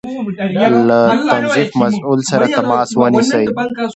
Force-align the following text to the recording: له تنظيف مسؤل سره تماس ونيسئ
له 0.87 0.99
تنظيف 1.31 1.69
مسؤل 1.81 2.19
سره 2.29 2.45
تماس 2.57 2.89
ونيسئ 2.99 3.43